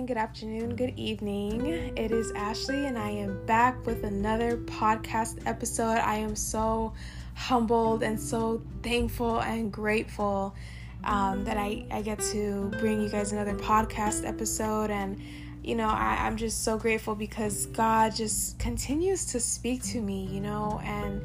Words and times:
morning, 0.00 0.14
good 0.14 0.22
afternoon, 0.22 0.76
good 0.76 0.98
evening. 0.98 1.66
It 1.94 2.10
is 2.10 2.32
Ashley, 2.32 2.86
and 2.86 2.96
I 2.96 3.10
am 3.10 3.44
back 3.44 3.84
with 3.84 4.02
another 4.02 4.56
podcast 4.56 5.42
episode. 5.44 5.98
I 5.98 6.14
am 6.16 6.34
so 6.34 6.94
humbled 7.34 8.02
and 8.02 8.18
so 8.18 8.62
thankful 8.82 9.42
and 9.42 9.70
grateful 9.70 10.54
um, 11.04 11.44
that 11.44 11.58
I, 11.58 11.84
I 11.90 12.00
get 12.00 12.18
to 12.32 12.72
bring 12.80 13.02
you 13.02 13.10
guys 13.10 13.32
another 13.32 13.54
podcast 13.54 14.26
episode. 14.26 14.88
And, 14.88 15.20
you 15.62 15.74
know, 15.74 15.88
I, 15.88 16.16
I'm 16.20 16.38
just 16.38 16.64
so 16.64 16.78
grateful 16.78 17.14
because 17.14 17.66
God 17.66 18.14
just 18.14 18.58
continues 18.58 19.26
to 19.26 19.38
speak 19.38 19.82
to 19.82 20.00
me, 20.00 20.24
you 20.32 20.40
know, 20.40 20.80
and 20.82 21.20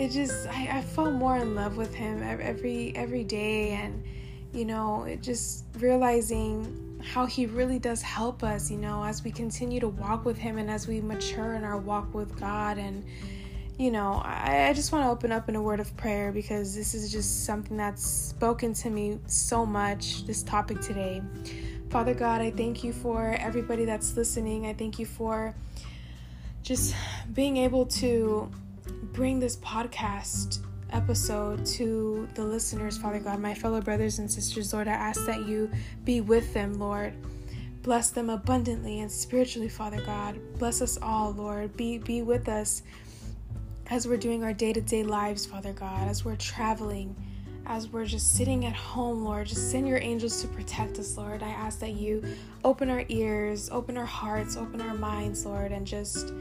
it 0.00 0.10
just, 0.12 0.46
I, 0.46 0.68
I 0.70 0.82
fall 0.82 1.10
more 1.10 1.36
in 1.38 1.56
love 1.56 1.76
with 1.76 1.92
Him 1.92 2.22
every, 2.22 2.94
every 2.94 3.24
day. 3.24 3.70
And, 3.70 4.04
you 4.52 4.66
know, 4.66 5.02
it 5.02 5.20
just 5.20 5.64
realizing 5.80 6.93
how 7.12 7.26
he 7.26 7.46
really 7.46 7.78
does 7.78 8.00
help 8.02 8.42
us, 8.42 8.70
you 8.70 8.78
know, 8.78 9.04
as 9.04 9.22
we 9.22 9.30
continue 9.30 9.78
to 9.80 9.88
walk 9.88 10.24
with 10.24 10.38
him 10.38 10.58
and 10.58 10.70
as 10.70 10.88
we 10.88 11.00
mature 11.00 11.54
in 11.54 11.64
our 11.64 11.76
walk 11.76 12.14
with 12.14 12.38
God. 12.38 12.78
And, 12.78 13.04
you 13.78 13.90
know, 13.90 14.22
I, 14.24 14.68
I 14.68 14.72
just 14.72 14.90
want 14.90 15.04
to 15.04 15.10
open 15.10 15.30
up 15.30 15.48
in 15.48 15.56
a 15.56 15.62
word 15.62 15.80
of 15.80 15.94
prayer 15.96 16.32
because 16.32 16.74
this 16.74 16.94
is 16.94 17.12
just 17.12 17.44
something 17.44 17.76
that's 17.76 18.04
spoken 18.04 18.72
to 18.74 18.90
me 18.90 19.18
so 19.26 19.66
much, 19.66 20.24
this 20.26 20.42
topic 20.42 20.80
today. 20.80 21.22
Father 21.90 22.14
God, 22.14 22.40
I 22.40 22.50
thank 22.50 22.82
you 22.82 22.92
for 22.92 23.36
everybody 23.38 23.84
that's 23.84 24.16
listening. 24.16 24.66
I 24.66 24.72
thank 24.72 24.98
you 24.98 25.06
for 25.06 25.54
just 26.62 26.96
being 27.34 27.58
able 27.58 27.84
to 27.86 28.50
bring 29.12 29.38
this 29.38 29.56
podcast 29.58 30.64
episode 30.94 31.66
to 31.66 32.28
the 32.34 32.44
listeners, 32.44 32.96
Father 32.96 33.18
God, 33.18 33.40
my 33.40 33.52
fellow 33.52 33.80
brothers 33.80 34.20
and 34.20 34.30
sisters, 34.30 34.72
Lord. 34.72 34.88
I 34.88 34.92
ask 34.92 35.26
that 35.26 35.46
you 35.46 35.70
be 36.04 36.20
with 36.20 36.54
them, 36.54 36.78
Lord. 36.78 37.12
Bless 37.82 38.10
them 38.10 38.30
abundantly 38.30 39.00
and 39.00 39.10
spiritually, 39.10 39.68
Father 39.68 40.00
God. 40.06 40.38
Bless 40.58 40.80
us 40.80 40.96
all, 41.02 41.32
Lord. 41.32 41.76
Be 41.76 41.98
be 41.98 42.22
with 42.22 42.48
us 42.48 42.82
as 43.90 44.08
we're 44.08 44.16
doing 44.16 44.44
our 44.44 44.54
day-to-day 44.54 45.02
lives, 45.02 45.44
Father 45.44 45.72
God, 45.72 46.08
as 46.08 46.24
we're 46.24 46.36
traveling, 46.36 47.14
as 47.66 47.88
we're 47.88 48.06
just 48.06 48.34
sitting 48.36 48.64
at 48.64 48.72
home, 48.72 49.24
Lord. 49.24 49.48
Just 49.48 49.70
send 49.70 49.86
your 49.86 49.98
angels 49.98 50.40
to 50.40 50.48
protect 50.48 50.98
us, 50.98 51.18
Lord. 51.18 51.42
I 51.42 51.50
ask 51.50 51.80
that 51.80 51.92
you 51.92 52.24
open 52.64 52.88
our 52.88 53.04
ears, 53.08 53.68
open 53.70 53.98
our 53.98 54.06
hearts, 54.06 54.56
open 54.56 54.80
our 54.80 54.94
minds, 54.94 55.44
Lord, 55.44 55.72
and 55.72 55.86
just 55.86 56.32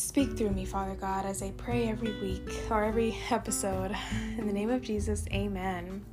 Speak 0.00 0.36
through 0.36 0.50
me, 0.50 0.64
Father 0.64 0.94
God, 0.94 1.26
as 1.26 1.42
I 1.42 1.50
pray 1.52 1.86
every 1.88 2.18
week 2.22 2.50
or 2.70 2.82
every 2.82 3.18
episode. 3.30 3.94
In 4.38 4.46
the 4.46 4.52
name 4.52 4.70
of 4.70 4.80
Jesus, 4.80 5.26
amen. 5.30 6.04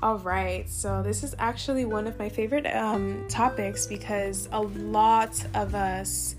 All 0.00 0.18
right, 0.18 0.70
so 0.70 1.02
this 1.02 1.24
is 1.24 1.34
actually 1.36 1.84
one 1.84 2.06
of 2.06 2.16
my 2.16 2.28
favorite 2.28 2.64
um, 2.66 3.26
topics 3.28 3.86
because 3.86 4.48
a 4.52 4.60
lot 4.60 5.44
of 5.54 5.74
us 5.74 6.36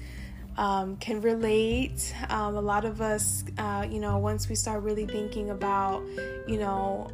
um, 0.58 0.96
can 0.98 1.20
relate. 1.20 2.16
Um, 2.30 2.56
a 2.56 2.62
lot 2.62 2.86
of 2.86 3.02
us, 3.02 3.44
uh, 3.58 3.86
you 3.88 4.00
know, 4.00 4.18
once 4.18 4.48
we 4.48 4.56
start 4.56 4.82
really 4.82 5.06
thinking 5.06 5.50
about, 5.50 6.02
you 6.48 6.58
know, 6.58 7.12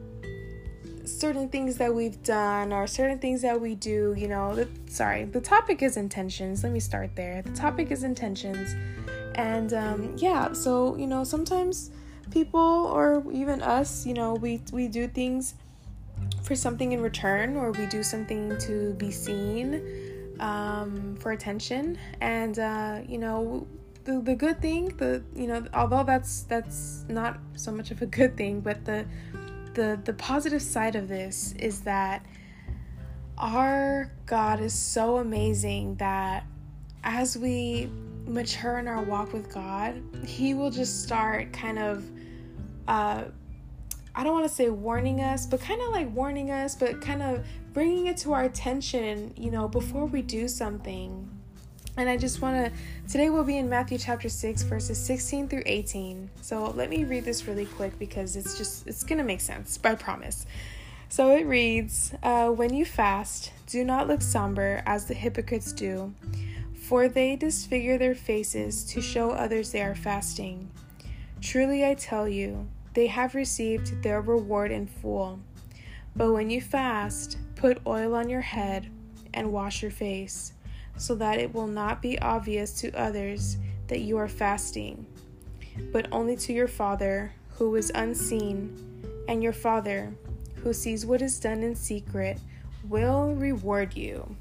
certain 1.05 1.50
things 1.50 1.77
that 1.77 1.94
we've 1.94 2.22
done 2.22 2.72
or 2.72 2.85
certain 2.85 3.17
things 3.17 3.41
that 3.41 3.59
we 3.59 3.73
do, 3.73 4.13
you 4.16 4.27
know, 4.27 4.55
the, 4.55 4.69
sorry, 4.88 5.25
the 5.25 5.41
topic 5.41 5.81
is 5.81 5.97
intentions. 5.97 6.63
Let 6.63 6.72
me 6.72 6.79
start 6.79 7.16
there. 7.16 7.41
The 7.41 7.53
topic 7.53 7.89
is 7.89 8.03
intentions 8.03 8.75
and 9.36 9.73
um, 9.73 10.16
yeah 10.17 10.52
so 10.53 10.95
you 10.97 11.08
know 11.08 11.23
sometimes 11.23 11.91
people 12.31 12.59
or 12.59 13.23
even 13.31 13.61
us 13.61 14.05
you 14.05 14.14
know 14.14 14.33
we 14.33 14.61
we 14.72 14.88
do 14.88 15.08
things 15.08 15.53
for 16.41 16.55
something 16.55 16.91
in 16.91 17.02
return 17.02 17.56
or 17.56 17.72
we 17.72 17.86
do 17.88 18.03
something 18.03 18.58
to 18.59 18.94
be 18.94 19.11
seen 19.11 19.81
um, 20.40 21.16
for 21.19 21.31
attention. 21.31 21.97
And 22.22 22.57
uh, 22.59 23.01
you 23.07 23.18
know 23.18 23.68
the, 24.03 24.22
the 24.22 24.35
good 24.35 24.62
thing 24.62 24.90
the 24.97 25.23
you 25.35 25.47
know 25.47 25.66
although 25.73 26.03
that's 26.03 26.44
that's 26.44 27.06
not 27.09 27.40
so 27.56 27.72
much 27.72 27.90
of 27.90 28.03
a 28.03 28.06
good 28.06 28.38
thing 28.38 28.62
but 28.62 28.85
the 28.85 29.03
the 29.73 30.00
the 30.03 30.13
positive 30.13 30.62
side 30.62 30.96
of 30.96 31.07
this 31.07 31.56
is 31.57 31.81
that 31.81 32.23
our 33.40 34.12
god 34.28 34.59
is 34.59 34.73
so 34.73 35.17
amazing 35.17 35.96
that 35.96 36.46
as 37.03 37.35
we 37.35 37.90
mature 38.28 38.78
in 38.80 38.88
our 38.88 39.02
walk 39.02 39.34
with 39.34 39.53
God, 39.53 40.02
He 40.25 40.53
will 40.53 40.72
just 40.72 41.03
start 41.03 41.53
kind 41.53 41.80
of, 41.80 42.06
uh, 42.88 43.25
I 44.13 44.24
don't 44.24 44.34
want 44.34 44.47
to 44.47 44.53
say 44.53 44.69
warning 44.69 45.22
us, 45.22 45.46
but 45.46 45.59
kind 45.59 45.81
of 45.81 45.90
like 45.91 46.13
warning 46.13 46.52
us, 46.52 46.75
but 46.75 47.02
kind 47.02 47.22
of 47.22 47.46
bringing 47.74 48.08
it 48.08 48.18
to 48.18 48.34
our 48.34 48.44
attention, 48.44 49.34
you 49.35 49.52
know, 49.52 49.68
before 49.68 50.06
we 50.06 50.22
do 50.22 50.47
something. 50.47 51.30
And 51.97 52.09
I 52.09 52.18
just 52.18 52.41
want 52.41 52.66
to, 52.66 53.09
today 53.09 53.30
we'll 53.30 53.46
be 53.46 53.58
in 53.58 53.69
Matthew 53.69 53.97
chapter 53.97 54.28
6, 54.28 54.64
verses 54.64 54.97
16 54.97 55.47
through 55.47 55.64
18. 55.66 56.30
So 56.41 56.72
let 56.72 56.90
me 56.90 57.06
read 57.06 57.24
this 57.24 57.47
really 57.47 57.66
quick 57.66 57.97
because 57.97 58.35
it's 58.35 58.58
just, 58.58 58.85
it's 58.88 59.03
going 59.03 59.18
to 59.18 59.24
make 59.24 59.40
sense, 59.40 59.80
I 59.84 59.96
promise. 59.96 60.46
So 61.08 61.35
it 61.35 61.46
reads 61.46 62.14
uh, 62.24 62.50
When 62.50 62.74
you 62.74 62.84
fast, 62.84 63.52
do 63.68 63.85
not 63.85 64.08
look 64.08 64.22
somber 64.22 64.84
as 64.85 65.06
the 65.06 65.14
hypocrites 65.14 65.72
do 65.72 66.14
for 66.88 67.07
they 67.07 67.35
disfigure 67.35 67.97
their 67.97 68.13
faces 68.13 68.84
to 68.84 69.01
show 69.01 69.31
others 69.31 69.72
they 69.72 69.81
are 69.81 69.96
fasting. 69.96 70.69
Truly 71.41 71.84
I 71.84 71.96
tell 71.96 72.29
you, 72.29 72.68
they 72.94 73.07
have 73.07 73.34
received 73.34 74.03
their 74.03 74.22
reward 74.22 74.72
in 74.72 74.85
full. 74.85 75.40
But 76.16 76.31
when 76.31 76.51
you 76.51 76.62
fast, 76.62 77.38
put 77.56 77.81
oil 77.88 78.13
on 78.13 78.29
your 78.29 78.41
head 78.41 78.91
and 79.34 79.51
wash 79.51 79.81
your 79.81 79.90
face, 79.90 80.53
so 80.96 81.16
that 81.16 81.40
it 81.40 81.53
will 81.53 81.68
not 81.68 82.03
be 82.03 82.19
obvious 82.19 82.79
to 82.81 82.91
others 82.91 83.57
that 83.88 84.02
you 84.02 84.17
are 84.17 84.28
fasting, 84.28 85.07
but 85.91 86.07
only 86.12 86.35
to 86.38 86.53
your 86.53 86.67
Father 86.67 87.34
who 87.57 87.75
is 87.75 87.91
unseen, 87.96 88.78
and 89.28 89.41
your 89.41 89.53
Father 89.53 90.13
who 90.57 90.72
sees 90.72 91.06
what 91.06 91.22
is 91.22 91.40
done 91.40 91.63
in 91.63 91.75
secret 91.75 92.40
will 92.88 93.34
reward 93.34 93.96
you. 93.96 94.35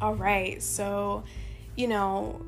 All 0.00 0.14
right, 0.14 0.62
so 0.62 1.24
you 1.76 1.88
know, 1.88 2.40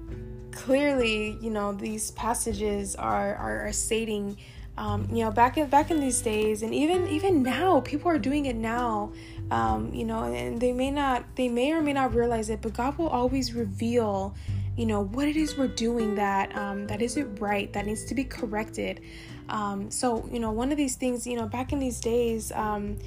clearly, 0.52 1.38
you 1.40 1.50
know, 1.50 1.72
these 1.72 2.10
passages 2.12 2.96
are 2.96 3.34
are, 3.36 3.66
are 3.66 3.72
stating, 3.72 4.36
um, 4.76 5.08
you 5.10 5.24
know, 5.24 5.30
back 5.30 5.56
in 5.56 5.68
back 5.68 5.90
in 5.90 6.00
these 6.00 6.20
days, 6.20 6.62
and 6.62 6.74
even 6.74 7.06
even 7.08 7.42
now, 7.42 7.80
people 7.80 8.10
are 8.10 8.18
doing 8.18 8.46
it 8.46 8.56
now. 8.56 9.12
Um, 9.50 9.94
you 9.94 10.04
know, 10.04 10.24
and 10.24 10.60
they 10.60 10.72
may 10.72 10.90
not, 10.90 11.24
they 11.34 11.48
may 11.48 11.72
or 11.72 11.80
may 11.80 11.94
not 11.94 12.14
realize 12.14 12.50
it, 12.50 12.60
but 12.60 12.74
God 12.74 12.98
will 12.98 13.08
always 13.08 13.54
reveal, 13.54 14.34
you 14.76 14.84
know, 14.84 15.00
what 15.04 15.26
it 15.26 15.36
is 15.36 15.56
we're 15.56 15.68
doing 15.68 16.16
that 16.16 16.54
um, 16.54 16.86
that 16.86 17.00
isn't 17.00 17.36
right, 17.40 17.72
that 17.72 17.86
needs 17.86 18.04
to 18.04 18.14
be 18.14 18.24
corrected. 18.24 19.00
Um, 19.48 19.90
so, 19.90 20.28
you 20.30 20.38
know, 20.38 20.50
one 20.50 20.70
of 20.70 20.76
these 20.76 20.96
things, 20.96 21.26
you 21.26 21.34
know, 21.34 21.46
back 21.46 21.72
in 21.72 21.78
these 21.78 21.98
days, 21.98 22.52
um, 22.52 22.98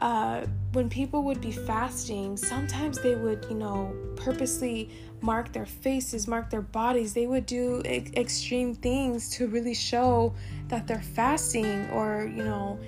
uh, 0.00 0.46
when 0.72 0.88
people 0.88 1.22
would 1.22 1.42
be 1.42 1.52
fasting, 1.52 2.38
sometimes 2.38 2.98
they 3.02 3.14
would, 3.14 3.44
you 3.50 3.56
know, 3.56 3.94
purposely 4.16 4.88
mark 5.24 5.52
their 5.54 5.64
faces, 5.66 6.28
mark 6.28 6.50
their 6.50 6.60
bodies. 6.60 7.14
They 7.14 7.26
would 7.26 7.46
do 7.46 7.80
extreme 7.84 8.74
things 8.74 9.30
to 9.30 9.48
really 9.48 9.74
show 9.74 10.34
that 10.68 10.86
they're 10.86 11.00
fasting 11.00 11.88
or, 11.90 12.30
you 12.36 12.44
know, 12.44 12.78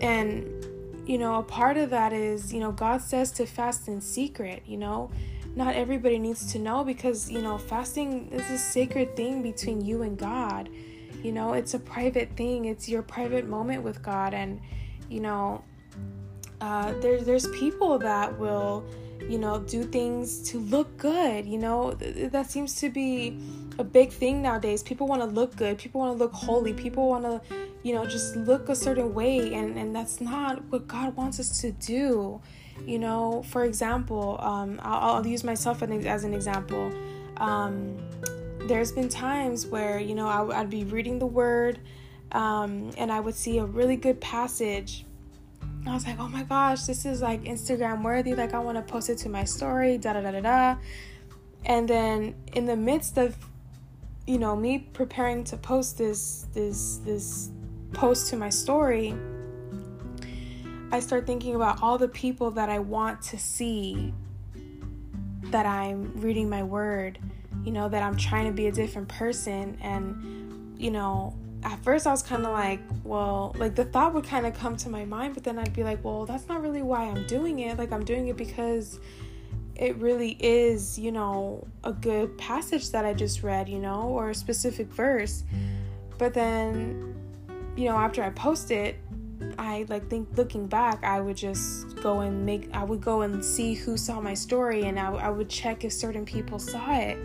and, 0.00 0.48
you 1.06 1.18
know, 1.18 1.38
a 1.38 1.42
part 1.42 1.76
of 1.76 1.90
that 1.90 2.14
is, 2.14 2.52
you 2.52 2.60
know, 2.60 2.72
God 2.72 3.02
says 3.02 3.30
to 3.32 3.46
fast 3.46 3.88
in 3.88 4.00
secret, 4.00 4.62
you 4.66 4.78
know. 4.78 5.10
Not 5.54 5.74
everybody 5.74 6.18
needs 6.18 6.50
to 6.52 6.58
know 6.58 6.82
because, 6.82 7.30
you 7.30 7.42
know, 7.42 7.58
fasting 7.58 8.30
is 8.32 8.50
a 8.50 8.56
sacred 8.56 9.14
thing 9.14 9.42
between 9.42 9.84
you 9.84 10.00
and 10.00 10.16
God. 10.16 10.70
You 11.22 11.32
know, 11.32 11.52
it's 11.52 11.74
a 11.74 11.78
private 11.78 12.34
thing, 12.36 12.64
it's 12.64 12.88
your 12.88 13.02
private 13.02 13.46
moment 13.46 13.82
with 13.82 14.02
God. 14.02 14.32
And, 14.32 14.60
you 15.10 15.20
know, 15.20 15.62
uh, 16.62 16.94
there, 17.00 17.20
there's 17.20 17.46
people 17.48 17.98
that 17.98 18.38
will 18.38 18.82
you 19.28 19.38
know, 19.38 19.60
do 19.60 19.84
things 19.84 20.42
to 20.50 20.58
look 20.58 20.96
good. 20.96 21.46
You 21.46 21.58
know, 21.58 21.92
that 21.92 22.50
seems 22.50 22.76
to 22.76 22.90
be 22.90 23.38
a 23.78 23.84
big 23.84 24.12
thing 24.12 24.42
nowadays. 24.42 24.82
People 24.82 25.06
want 25.06 25.22
to 25.22 25.26
look 25.26 25.56
good. 25.56 25.78
People 25.78 26.00
want 26.00 26.16
to 26.16 26.18
look 26.18 26.32
holy. 26.32 26.72
People 26.72 27.08
want 27.08 27.24
to, 27.24 27.40
you 27.82 27.94
know, 27.94 28.06
just 28.06 28.36
look 28.36 28.68
a 28.68 28.76
certain 28.76 29.14
way, 29.14 29.54
and 29.54 29.78
and 29.78 29.94
that's 29.94 30.20
not 30.20 30.64
what 30.70 30.86
God 30.88 31.16
wants 31.16 31.40
us 31.40 31.60
to 31.60 31.72
do. 31.72 32.40
You 32.86 32.98
know, 32.98 33.42
for 33.48 33.64
example, 33.64 34.38
um, 34.40 34.80
I'll, 34.82 35.16
I'll 35.16 35.26
use 35.26 35.44
myself 35.44 35.82
as 35.82 36.24
an 36.24 36.34
example. 36.34 36.92
Um, 37.36 37.98
there's 38.66 38.92
been 38.92 39.08
times 39.08 39.66
where 39.66 39.98
you 39.98 40.14
know 40.14 40.28
I, 40.28 40.40
would 40.40 40.70
be 40.70 40.84
reading 40.84 41.18
the 41.18 41.26
Word, 41.26 41.80
um, 42.32 42.90
and 42.96 43.10
I 43.12 43.20
would 43.20 43.34
see 43.34 43.58
a 43.58 43.64
really 43.64 43.96
good 43.96 44.20
passage 44.20 45.04
I 45.86 45.94
was 45.94 46.06
like, 46.06 46.18
oh 46.20 46.28
my 46.28 46.44
gosh, 46.44 46.82
this 46.82 47.04
is 47.04 47.22
like 47.22 47.42
Instagram 47.42 48.02
worthy. 48.02 48.34
Like, 48.34 48.54
I 48.54 48.58
want 48.60 48.76
to 48.78 48.82
post 48.82 49.10
it 49.10 49.18
to 49.18 49.28
my 49.28 49.44
story, 49.44 49.98
da 49.98 50.12
da 50.12 50.20
da 50.20 50.30
da 50.30 50.40
da. 50.40 50.76
And 51.64 51.88
then 51.88 52.34
in 52.52 52.66
the 52.66 52.76
midst 52.76 53.18
of, 53.18 53.36
you 54.26 54.38
know, 54.38 54.54
me 54.54 54.78
preparing 54.78 55.42
to 55.44 55.56
post 55.56 55.98
this 55.98 56.46
this 56.52 56.98
this 56.98 57.50
post 57.92 58.28
to 58.28 58.36
my 58.36 58.48
story, 58.48 59.14
I 60.92 61.00
start 61.00 61.26
thinking 61.26 61.56
about 61.56 61.82
all 61.82 61.98
the 61.98 62.08
people 62.08 62.52
that 62.52 62.68
I 62.68 62.78
want 62.78 63.22
to 63.22 63.38
see 63.38 64.14
that 65.44 65.66
I'm 65.66 66.12
reading 66.20 66.48
my 66.48 66.62
word, 66.62 67.18
you 67.64 67.72
know, 67.72 67.88
that 67.88 68.02
I'm 68.02 68.16
trying 68.16 68.46
to 68.46 68.52
be 68.52 68.68
a 68.68 68.72
different 68.72 69.08
person. 69.08 69.78
And, 69.82 70.78
you 70.80 70.90
know, 70.90 71.36
at 71.64 71.82
first 71.84 72.06
I 72.06 72.10
was 72.10 72.22
kind 72.22 72.44
of 72.44 72.52
like, 72.52 72.80
well, 73.04 73.54
like 73.58 73.74
the 73.74 73.84
thought 73.84 74.14
would 74.14 74.24
kind 74.24 74.46
of 74.46 74.54
come 74.54 74.76
to 74.78 74.88
my 74.88 75.04
mind, 75.04 75.34
but 75.34 75.44
then 75.44 75.58
I'd 75.58 75.72
be 75.72 75.84
like, 75.84 76.02
well, 76.04 76.26
that's 76.26 76.48
not 76.48 76.60
really 76.60 76.82
why 76.82 77.04
I'm 77.04 77.26
doing 77.26 77.60
it. 77.60 77.78
Like, 77.78 77.92
I'm 77.92 78.04
doing 78.04 78.28
it 78.28 78.36
because 78.36 78.98
it 79.76 79.96
really 79.96 80.36
is, 80.40 80.98
you 80.98 81.12
know, 81.12 81.66
a 81.84 81.92
good 81.92 82.36
passage 82.36 82.90
that 82.90 83.04
I 83.04 83.14
just 83.14 83.42
read, 83.42 83.68
you 83.68 83.78
know, 83.78 84.02
or 84.02 84.30
a 84.30 84.34
specific 84.34 84.88
verse. 84.88 85.44
But 86.18 86.34
then, 86.34 87.14
you 87.76 87.86
know, 87.86 87.96
after 87.96 88.22
I 88.22 88.30
post 88.30 88.70
it, 88.70 88.96
I 89.58 89.86
like 89.88 90.08
think 90.08 90.28
looking 90.36 90.66
back, 90.66 91.02
I 91.04 91.20
would 91.20 91.36
just 91.36 91.96
go 91.96 92.20
and 92.20 92.44
make, 92.44 92.68
I 92.72 92.84
would 92.84 93.00
go 93.00 93.22
and 93.22 93.44
see 93.44 93.74
who 93.74 93.96
saw 93.96 94.20
my 94.20 94.34
story 94.34 94.84
and 94.84 94.98
I, 94.98 95.12
I 95.12 95.30
would 95.30 95.48
check 95.48 95.84
if 95.84 95.92
certain 95.92 96.24
people 96.24 96.58
saw 96.58 96.94
it. 96.94 97.18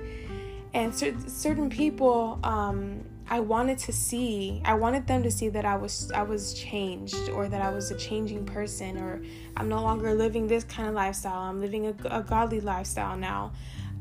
And 0.73 0.93
cer- 0.93 1.15
certain 1.27 1.69
people, 1.69 2.39
um, 2.43 3.03
I 3.29 3.39
wanted 3.41 3.77
to 3.79 3.91
see 3.91 4.61
I 4.63 4.73
wanted 4.75 5.05
them 5.07 5.23
to 5.23 5.31
see 5.31 5.49
that 5.49 5.65
I 5.65 5.75
was 5.75 6.11
I 6.11 6.23
was 6.23 6.53
changed 6.53 7.29
or 7.29 7.47
that 7.49 7.61
I 7.61 7.69
was 7.71 7.91
a 7.91 7.97
changing 7.97 8.45
person 8.45 8.97
or 8.97 9.21
I'm 9.57 9.67
no 9.67 9.81
longer 9.81 10.13
living 10.13 10.47
this 10.47 10.63
kind 10.63 10.87
of 10.87 10.95
lifestyle. 10.95 11.41
I'm 11.41 11.59
living 11.59 11.87
a, 11.87 11.95
a 12.09 12.23
godly 12.23 12.61
lifestyle 12.61 13.17
now. 13.17 13.51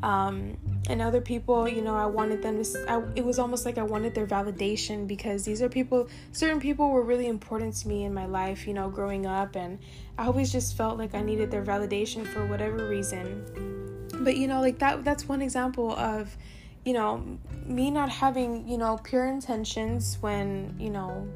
Um, 0.02 0.58
and 0.90 1.00
other 1.00 1.20
people 1.20 1.66
you 1.66 1.82
know 1.82 1.96
I 1.96 2.06
wanted 2.06 2.42
them 2.42 2.62
to 2.62 2.84
I, 2.88 3.02
it 3.16 3.24
was 3.24 3.38
almost 3.38 3.64
like 3.64 3.78
I 3.78 3.82
wanted 3.82 4.14
their 4.14 4.26
validation 4.26 5.08
because 5.08 5.44
these 5.44 5.62
are 5.62 5.68
people 5.68 6.08
certain 6.32 6.60
people 6.60 6.90
were 6.90 7.02
really 7.02 7.26
important 7.26 7.74
to 7.76 7.88
me 7.88 8.04
in 8.04 8.12
my 8.14 8.26
life 8.26 8.66
you 8.66 8.74
know 8.74 8.88
growing 8.90 9.26
up. 9.26 9.56
And 9.56 9.78
I 10.18 10.26
always 10.26 10.52
just 10.52 10.76
felt 10.76 10.98
like 10.98 11.14
I 11.14 11.22
needed 11.22 11.50
their 11.50 11.64
validation 11.64 12.26
for 12.26 12.46
whatever 12.46 12.88
reason. 12.88 14.06
But 14.20 14.36
you 14.36 14.46
know 14.46 14.60
like 14.60 14.78
that 14.78 15.04
that's 15.04 15.26
one 15.26 15.42
example 15.42 15.92
of 15.96 16.36
you 16.86 16.92
know, 16.92 17.20
me 17.66 17.90
not 17.90 18.08
having, 18.08 18.66
you 18.66 18.78
know, 18.78 18.96
pure 19.02 19.26
intentions 19.26 20.18
when, 20.20 20.72
you 20.78 20.88
know, 20.88 21.26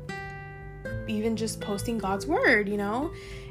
even 1.09 1.35
just 1.37 1.61
posting 1.61 1.99
God's 1.99 2.25
word, 2.25 2.69
you 2.69 2.77
know? 2.77 3.11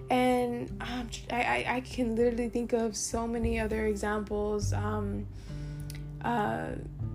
And 0.09 0.69
um, 0.79 1.09
I, 1.29 1.65
I 1.67 1.81
can 1.81 2.15
literally 2.15 2.47
think 2.47 2.71
of 2.71 2.95
so 2.95 3.27
many 3.27 3.59
other 3.59 3.85
examples. 3.85 4.71
Um, 4.71 5.27
uh, 6.23 6.69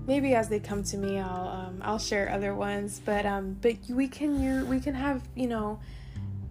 maybe 0.07 0.35
as 0.35 0.51
they 0.51 0.61
come 0.61 0.85
to 0.85 0.99
me, 0.99 1.19
I'll 1.19 1.49
um, 1.49 1.81
I'll 1.83 1.99
share 1.99 2.31
other 2.31 2.55
ones. 2.55 3.01
But 3.05 3.25
um, 3.25 3.57
but 3.63 3.77
we 3.89 4.07
can 4.07 4.41
you 4.41 4.67
we 4.67 4.81
can 4.81 4.95
have 4.95 5.27
you 5.35 5.49
know 5.49 5.81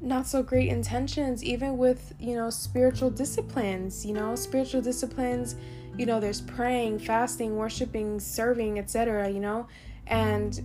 not 0.02 0.28
so 0.28 0.44
great 0.44 0.70
intentions 0.70 1.44
even 1.44 1.78
with 1.78 2.14
you 2.20 2.36
know 2.36 2.50
spiritual 2.50 3.12
disciplines. 3.12 4.06
You 4.06 4.14
know 4.14 4.36
spiritual 4.36 4.82
disciplines 4.82 5.56
you 5.98 6.06
know 6.06 6.20
there's 6.20 6.42
praying 6.42 7.00
fasting 7.00 7.56
worshiping 7.56 8.20
serving 8.20 8.80
etc 8.80 9.30
you 9.30 9.40
know? 9.40 9.68
And 10.08 10.60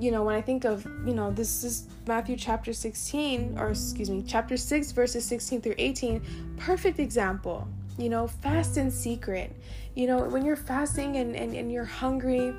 you 0.00 0.12
know 0.12 0.22
when 0.22 0.36
i 0.36 0.40
think 0.40 0.64
of 0.64 0.84
you 1.04 1.12
know 1.12 1.32
this 1.32 1.64
is 1.64 1.88
matthew 2.06 2.36
chapter 2.36 2.72
16 2.72 3.58
or 3.58 3.70
excuse 3.70 4.08
me 4.08 4.22
chapter 4.24 4.56
6 4.56 4.92
verses 4.92 5.24
16 5.24 5.60
through 5.60 5.74
18 5.76 6.54
perfect 6.56 7.00
example 7.00 7.66
you 7.98 8.08
know 8.08 8.28
fast 8.28 8.76
in 8.76 8.90
secret. 8.90 9.54
You 9.94 10.06
know 10.06 10.24
when 10.24 10.44
you're 10.44 10.56
fasting 10.56 11.16
and, 11.16 11.34
and, 11.34 11.54
and 11.54 11.70
you're 11.70 11.84
hungry 11.84 12.54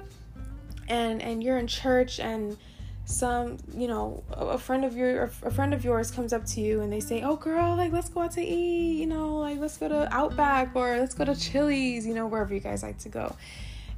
and 0.89 1.21
and 1.21 1.41
you're 1.41 1.57
in 1.57 1.67
church 1.67 2.19
and 2.19 2.57
some 3.09 3.57
you 3.73 3.87
know 3.87 4.23
a 4.33 4.57
friend 4.57 4.85
of 4.85 4.95
your 4.95 5.23
a 5.41 5.49
friend 5.49 5.73
of 5.73 5.83
yours 5.83 6.11
comes 6.11 6.31
up 6.31 6.45
to 6.45 6.61
you 6.61 6.81
and 6.81 6.93
they 6.93 6.99
say 6.99 7.23
oh 7.23 7.35
girl 7.35 7.75
like 7.75 7.91
let's 7.91 8.07
go 8.07 8.21
out 8.21 8.31
to 8.31 8.41
eat 8.41 8.99
you 8.99 9.07
know 9.07 9.37
like 9.37 9.57
let's 9.57 9.77
go 9.77 9.87
to 9.87 10.07
outback 10.13 10.75
or 10.75 10.95
let's 10.95 11.15
go 11.15 11.25
to 11.25 11.35
chili's 11.35 12.05
you 12.05 12.13
know 12.13 12.27
wherever 12.27 12.53
you 12.53 12.59
guys 12.59 12.83
like 12.83 12.99
to 12.99 13.09
go. 13.09 13.35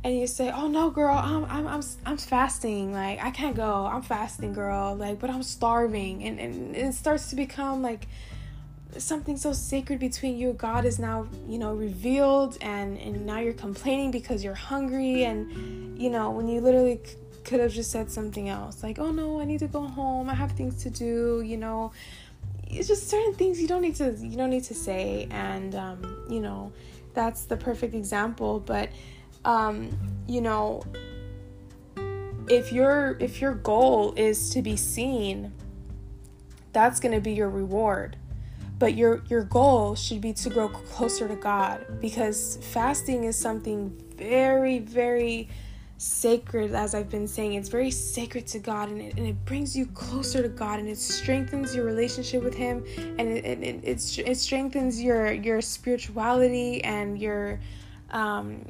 And 0.04 0.18
you 0.18 0.26
say 0.26 0.50
oh 0.50 0.68
no 0.68 0.90
girl 0.90 1.16
i'm 1.16 1.44
i'm 1.46 1.68
i'm, 1.68 1.84
I'm 2.06 2.18
fasting 2.18 2.94
like 2.94 3.22
i 3.22 3.32
can't 3.32 3.56
go. 3.56 3.86
I'm 3.86 4.02
fasting 4.02 4.54
girl 4.54 4.96
like 4.96 5.20
but 5.20 5.30
i'm 5.30 5.44
starving. 5.44 6.24
And 6.24 6.40
and 6.40 6.76
it 6.76 6.94
starts 6.94 7.30
to 7.32 7.36
become 7.36 7.82
like 7.82 8.08
something 8.98 9.36
so 9.36 9.52
sacred 9.52 10.00
between 10.00 10.38
you. 10.38 10.54
God 10.54 10.86
is 10.86 11.00
now 11.00 11.28
you 11.50 11.60
know 11.60 11.74
revealed 11.74 12.58
and 12.62 12.98
and 12.98 13.26
now 13.26 13.40
you're 13.40 13.54
complaining 13.54 14.10
because 14.10 14.42
you're 14.42 14.56
hungry. 14.56 15.26
And 15.26 16.00
you 16.00 16.10
know 16.10 16.32
when 16.32 16.48
you 16.48 16.62
literally 16.62 17.02
could 17.44 17.60
have 17.60 17.72
just 17.72 17.92
said 17.92 18.12
something 18.12 18.50
else. 18.50 18.84
Like 18.84 19.00
oh 19.00 19.12
no 19.12 19.40
i 19.40 19.46
need 19.46 19.60
to 19.60 19.68
go 19.68 19.82
home. 19.82 20.30
I 20.30 20.34
have 20.34 20.52
things 20.54 20.84
to 20.84 20.90
do 20.90 21.42
you 21.42 21.58
know? 21.58 21.92
It's 22.68 22.88
just 22.88 23.10
certain 23.10 23.34
things 23.34 23.62
you 23.62 23.68
don't 23.68 23.82
need 23.82 23.96
to 23.96 24.16
you 24.20 24.38
don't 24.38 24.50
need 24.50 24.64
to 24.66 24.74
say. 24.74 25.28
And 25.32 25.76
um, 25.76 26.26
you 26.30 26.40
know 26.40 26.72
that's 27.14 27.46
the 27.46 27.58
perfect 27.58 27.94
example. 27.94 28.60
But 28.60 28.90
um, 29.46 29.90
you 30.28 30.42
know 30.42 30.84
if 32.50 32.72
your 32.72 33.18
if 33.20 33.42
your 33.42 33.54
goal 33.54 34.14
is 34.18 34.50
to 34.52 34.62
be 34.62 34.76
seen 34.76 35.54
that's 36.74 37.00
going 37.00 37.14
to 37.14 37.22
be 37.22 37.34
your 37.34 37.50
reward. 37.50 38.18
But 38.80 38.96
your 38.96 39.22
your 39.30 39.44
goal 39.44 39.96
should 39.96 40.22
be 40.22 40.34
to 40.34 40.50
grow 40.50 40.68
closer 40.70 41.28
to 41.28 41.36
God 41.36 41.86
because 42.02 42.58
fasting 42.72 43.26
is 43.26 43.36
something 43.36 43.96
very 44.16 44.80
very 44.80 45.50
sacred, 46.02 46.74
as 46.74 46.96
I've 46.96 47.10
been 47.10 47.28
saying. 47.28 47.54
It's 47.54 47.70
very 47.70 47.92
sacred 47.92 48.48
to 48.48 48.60
God 48.60 48.90
and 48.90 49.02
it, 49.02 49.18
and 49.18 49.28
it 49.28 49.46
brings 49.46 49.78
you 49.78 49.86
closer 49.86 50.42
to 50.42 50.50
God 50.50 50.80
and 50.80 50.90
it 50.90 50.98
strengthens 50.98 51.76
your 51.76 51.86
relationship 51.86 52.44
with 52.44 52.56
Him 52.56 52.84
and 52.98 53.22
it, 53.22 53.46
it, 53.46 53.84
it, 53.84 54.20
it 54.20 54.36
strengthens 54.36 55.02
your, 55.02 55.32
your 55.32 55.62
spirituality 55.62 56.84
and 56.84 57.20
your. 57.20 57.60
Um, 58.10 58.66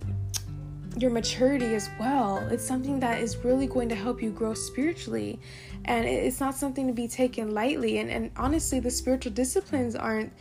your 0.98 1.10
maturity 1.10 1.74
as 1.74 1.90
well. 1.98 2.46
It's 2.52 2.66
something 2.66 3.00
that 3.00 3.22
is 3.22 3.38
really 3.38 3.66
going 3.66 3.88
to 3.90 3.96
help 3.96 4.22
you 4.22 4.30
grow 4.30 4.54
spiritually. 4.54 5.40
And 5.86 6.06
it's 6.06 6.40
not 6.40 6.56
something 6.56 6.88
to 6.88 6.94
be 6.94 7.08
taken 7.08 7.54
lightly. 7.54 7.98
And, 7.98 8.10
and 8.10 8.32
honestly, 8.38 8.80
the 8.80 8.92
spiritual 8.92 9.32
disciplines 9.34 9.96
aren't 9.96 10.32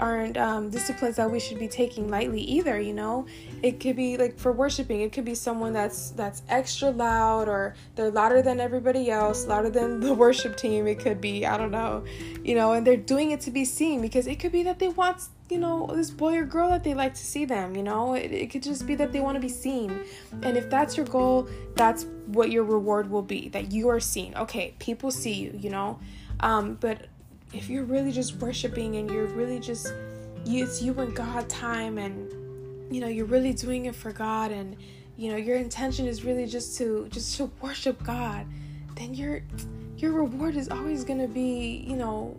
aren't 0.00 0.38
um, 0.38 0.70
disciplines 0.70 1.16
that 1.16 1.30
we 1.30 1.38
should 1.38 1.58
be 1.58 1.68
taking 1.68 2.08
lightly 2.08 2.40
either 2.40 2.80
you 2.80 2.94
know? 2.94 3.26
It 3.62 3.78
could 3.78 3.96
be 3.96 4.16
like 4.16 4.38
for 4.38 4.50
worshiping. 4.50 5.02
It 5.02 5.12
could 5.12 5.26
be 5.26 5.34
someone 5.34 5.74
that's 5.74 6.10
that's 6.12 6.42
extra 6.48 6.90
loud 6.90 7.48
or 7.48 7.74
they're 7.94 8.10
louder 8.10 8.40
than 8.40 8.58
everybody 8.58 9.10
else 9.10 9.46
louder 9.46 9.68
than 9.68 10.00
the 10.00 10.14
worship 10.14 10.56
team 10.56 10.86
it 10.86 10.98
could 10.98 11.20
be. 11.20 11.46
I 11.46 11.58
don't 11.58 11.70
know. 11.70 12.04
You 12.42 12.54
know 12.54 12.72
and 12.72 12.86
they're 12.86 12.96
doing 12.96 13.32
it 13.32 13.40
to 13.42 13.50
be 13.50 13.64
seen 13.64 14.00
because 14.00 14.26
it 14.26 14.40
could 14.40 14.52
be 14.52 14.62
that 14.62 14.78
they 14.78 14.88
want 14.88 15.22
you 15.50 15.58
know 15.58 15.86
this 15.94 16.10
boy 16.10 16.36
or 16.36 16.44
girl 16.44 16.70
that 16.70 16.84
they 16.84 16.94
like 16.94 17.14
to 17.14 17.24
see 17.24 17.44
them 17.44 17.76
you 17.76 17.82
know? 17.82 18.14
It, 18.14 18.32
it 18.32 18.50
could 18.50 18.62
just 18.62 18.86
be 18.86 18.94
that 18.96 19.12
they 19.12 19.20
want 19.20 19.36
to 19.36 19.40
be 19.40 19.48
seen. 19.48 20.04
And 20.42 20.56
if 20.56 20.70
that's 20.70 20.96
your 20.96 21.06
goal 21.06 21.48
that's 21.74 22.06
what 22.26 22.50
your 22.50 22.64
reward 22.64 23.10
will 23.10 23.22
be 23.22 23.48
that 23.50 23.72
you 23.72 23.88
are 23.88 24.00
seen. 24.00 24.34
Okay 24.36 24.74
people 24.78 25.10
see 25.10 25.32
you 25.32 25.58
you 25.58 25.70
know? 25.70 25.98
Um, 26.40 26.74
but 26.80 27.08
if 27.52 27.68
you're 27.68 27.84
really 27.84 28.12
just 28.12 28.36
worshiping 28.36 28.96
and 28.96 29.10
you're 29.10 29.26
really 29.26 29.58
just 29.58 29.92
you, 30.44 30.64
it's 30.64 30.80
you 30.80 30.98
and 31.00 31.14
God 31.14 31.48
time 31.48 31.98
and 31.98 32.94
you 32.94 33.00
know 33.00 33.08
you're 33.08 33.26
really 33.26 33.52
doing 33.52 33.86
it 33.86 33.94
for 33.94 34.12
God 34.12 34.50
and 34.50 34.76
you 35.16 35.30
know 35.30 35.36
your 35.36 35.56
intention 35.56 36.06
is 36.06 36.24
really 36.24 36.46
just 36.46 36.78
to 36.78 37.08
just 37.10 37.36
to 37.36 37.50
worship 37.60 38.02
God 38.02 38.46
then 38.96 39.14
your 39.14 39.42
your 39.96 40.12
reward 40.12 40.56
is 40.56 40.68
always 40.68 41.04
going 41.04 41.20
to 41.20 41.28
be 41.28 41.84
you 41.86 41.96
know 41.96 42.36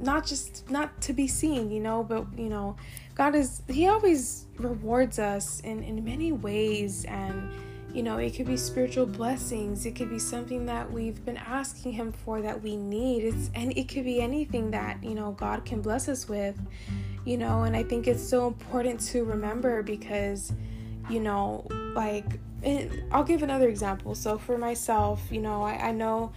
not 0.00 0.26
just 0.26 0.68
not 0.70 1.00
to 1.00 1.12
be 1.12 1.26
seen 1.26 1.70
you 1.70 1.80
know 1.80 2.02
but 2.02 2.26
you 2.36 2.48
know 2.48 2.76
God 3.14 3.34
is 3.34 3.62
he 3.68 3.88
always 3.88 4.46
rewards 4.58 5.18
us 5.18 5.60
in 5.60 5.82
in 5.82 6.04
many 6.04 6.32
ways 6.32 7.04
and 7.06 7.50
you 7.92 8.02
know, 8.02 8.18
it 8.18 8.34
could 8.34 8.46
be 8.46 8.56
spiritual 8.56 9.06
blessings. 9.06 9.86
It 9.86 9.96
could 9.96 10.10
be 10.10 10.18
something 10.18 10.66
that 10.66 10.90
we've 10.92 11.24
been 11.24 11.38
asking 11.38 11.92
Him 11.92 12.12
for 12.12 12.42
that 12.42 12.62
we 12.62 12.76
need. 12.76 13.24
It's 13.24 13.50
and 13.54 13.76
it 13.76 13.88
could 13.88 14.04
be 14.04 14.20
anything 14.20 14.70
that 14.72 15.02
you 15.02 15.14
know 15.14 15.32
God 15.32 15.64
can 15.64 15.80
bless 15.80 16.08
us 16.08 16.28
with. 16.28 16.60
You 17.24 17.38
know, 17.38 17.64
and 17.64 17.74
I 17.74 17.82
think 17.82 18.06
it's 18.06 18.22
so 18.22 18.46
important 18.46 19.00
to 19.00 19.24
remember 19.24 19.82
because, 19.82 20.52
you 21.08 21.20
know, 21.20 21.66
like 21.94 22.38
I'll 23.12 23.24
give 23.24 23.42
another 23.42 23.68
example. 23.68 24.14
So 24.14 24.38
for 24.38 24.58
myself, 24.58 25.22
you 25.30 25.40
know, 25.40 25.62
I, 25.62 25.88
I 25.88 25.92
know, 25.92 26.32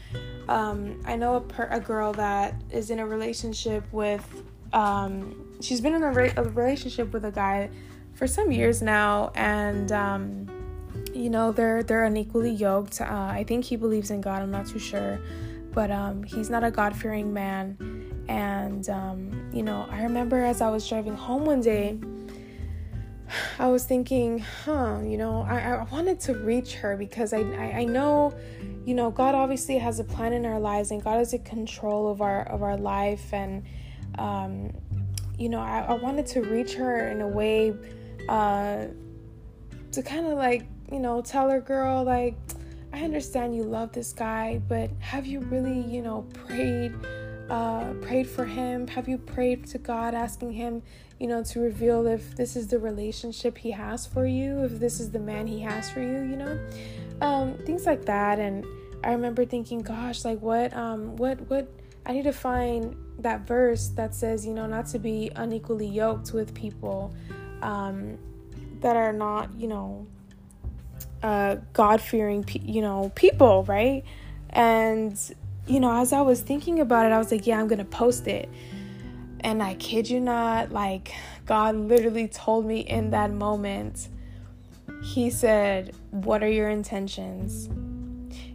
um, 0.47 1.01
I 1.05 1.15
know 1.15 1.35
a, 1.35 1.41
per, 1.41 1.67
a 1.71 1.79
girl 1.79 2.13
that 2.13 2.55
is 2.69 2.89
in 2.89 2.99
a 2.99 3.05
relationship 3.05 3.83
with, 3.91 4.43
um, 4.71 5.57
she's 5.61 5.81
been 5.81 5.95
in 5.95 6.03
a, 6.03 6.11
re- 6.11 6.33
a 6.37 6.43
relationship 6.43 7.11
with 7.11 7.25
a 7.25 7.31
guy 7.31 7.69
for 8.13 8.27
some 8.27 8.51
years 8.51 8.81
now, 8.81 9.31
and 9.35 9.91
um, 9.91 10.47
you 11.13 11.29
know 11.29 11.51
they're 11.51 11.81
they're 11.81 12.03
unequally 12.03 12.51
yoked. 12.51 13.01
Uh, 13.01 13.05
I 13.05 13.43
think 13.47 13.65
he 13.65 13.75
believes 13.75 14.11
in 14.11 14.21
God. 14.21 14.41
I'm 14.41 14.51
not 14.51 14.67
too 14.67 14.79
sure, 14.79 15.19
but 15.73 15.89
um, 15.89 16.23
he's 16.23 16.49
not 16.49 16.63
a 16.63 16.71
God 16.71 16.95
fearing 16.95 17.33
man. 17.33 17.77
And 18.27 18.87
um, 18.89 19.49
you 19.51 19.63
know, 19.63 19.87
I 19.89 20.03
remember 20.03 20.43
as 20.43 20.61
I 20.61 20.69
was 20.69 20.87
driving 20.87 21.15
home 21.15 21.45
one 21.45 21.61
day, 21.61 21.97
I 23.59 23.67
was 23.67 23.85
thinking, 23.85 24.39
huh, 24.39 24.99
you 25.03 25.17
know, 25.17 25.43
I, 25.43 25.59
I 25.59 25.83
wanted 25.83 26.19
to 26.21 26.33
reach 26.33 26.75
her 26.75 26.97
because 26.97 27.33
I, 27.33 27.39
I, 27.39 27.71
I 27.79 27.83
know, 27.85 28.33
you 28.85 28.93
know, 28.93 29.11
God 29.11 29.35
obviously 29.35 29.77
has 29.77 29.99
a 29.99 30.03
plan 30.03 30.33
in 30.33 30.45
our 30.45 30.59
lives 30.59 30.91
and 30.91 31.03
God 31.03 31.19
is 31.21 31.33
in 31.33 31.43
control 31.43 32.11
of 32.11 32.21
our 32.21 32.43
of 32.47 32.61
our 32.63 32.77
life. 32.77 33.33
And 33.33 33.63
um, 34.17 34.73
you 35.37 35.49
know, 35.49 35.59
I, 35.59 35.79
I 35.79 35.93
wanted 35.93 36.27
to 36.27 36.41
reach 36.41 36.73
her 36.75 37.07
in 37.07 37.21
a 37.21 37.27
way 37.27 37.73
uh, 38.29 38.85
to 39.91 40.03
kind 40.03 40.27
of 40.27 40.37
like, 40.37 40.67
you 40.91 40.99
know, 40.99 41.21
tell 41.21 41.49
her, 41.49 41.59
girl, 41.59 42.03
like, 42.03 42.35
I 42.93 43.03
understand 43.03 43.55
you 43.55 43.63
love 43.63 43.91
this 43.91 44.13
guy, 44.13 44.61
but 44.67 44.91
have 44.99 45.25
you 45.25 45.39
really, 45.39 45.81
you 45.81 46.01
know, 46.01 46.27
prayed, 46.33 46.93
uh, 47.51 47.93
prayed 47.95 48.29
for 48.29 48.45
him? 48.45 48.87
Have 48.87 49.09
you 49.09 49.17
prayed 49.17 49.67
to 49.67 49.77
God, 49.77 50.15
asking 50.15 50.53
Him, 50.53 50.81
you 51.19 51.27
know, 51.27 51.43
to 51.43 51.59
reveal 51.59 52.07
if 52.07 52.33
this 52.37 52.55
is 52.55 52.67
the 52.67 52.79
relationship 52.79 53.57
He 53.57 53.71
has 53.71 54.07
for 54.07 54.25
you, 54.25 54.63
if 54.63 54.79
this 54.79 55.01
is 55.01 55.11
the 55.11 55.19
man 55.19 55.47
He 55.47 55.59
has 55.59 55.91
for 55.91 55.99
you, 55.99 56.21
you 56.21 56.37
know, 56.37 56.57
um, 57.19 57.57
things 57.65 57.85
like 57.85 58.05
that. 58.05 58.39
And 58.39 58.65
I 59.03 59.11
remember 59.11 59.43
thinking, 59.43 59.81
gosh, 59.81 60.23
like 60.23 60.39
what, 60.39 60.73
um, 60.73 61.17
what, 61.17 61.41
what, 61.49 61.67
I 62.05 62.13
need 62.13 62.23
to 62.23 62.31
find 62.31 62.95
that 63.19 63.41
verse 63.41 63.89
that 63.89 64.15
says, 64.15 64.45
you 64.45 64.53
know, 64.53 64.65
not 64.65 64.87
to 64.87 64.99
be 64.99 65.29
unequally 65.35 65.87
yoked 65.87 66.31
with 66.31 66.55
people 66.55 67.13
um, 67.61 68.17
that 68.79 68.95
are 68.95 69.11
not, 69.11 69.53
you 69.59 69.67
know, 69.67 70.07
uh, 71.21 71.57
God 71.73 71.99
fearing, 71.99 72.45
pe- 72.45 72.61
you 72.61 72.81
know, 72.81 73.11
people, 73.13 73.65
right? 73.65 74.05
And, 74.51 75.19
you 75.67 75.79
know, 75.79 75.99
as 76.01 76.13
I 76.13 76.21
was 76.21 76.41
thinking 76.41 76.79
about 76.79 77.05
it, 77.05 77.11
I 77.11 77.17
was 77.17 77.31
like, 77.31 77.47
yeah, 77.47 77.59
I'm 77.59 77.67
going 77.67 77.79
to 77.79 77.85
post 77.85 78.27
it. 78.27 78.49
And 79.41 79.61
I 79.61 79.75
kid 79.75 80.09
you 80.09 80.19
not, 80.19 80.71
like, 80.71 81.13
God 81.45 81.75
literally 81.75 82.27
told 82.27 82.65
me 82.65 82.81
in 82.81 83.09
that 83.11 83.31
moment, 83.31 84.07
He 85.03 85.29
said, 85.29 85.95
What 86.11 86.43
are 86.43 86.49
your 86.49 86.69
intentions? 86.69 87.69